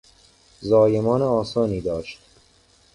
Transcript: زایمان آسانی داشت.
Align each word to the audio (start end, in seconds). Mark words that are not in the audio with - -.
زایمان 0.61 1.21
آسانی 1.21 1.81
داشت. 1.81 2.19